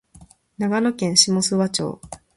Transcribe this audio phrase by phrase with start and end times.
[0.57, 2.01] 長野県下諏訪町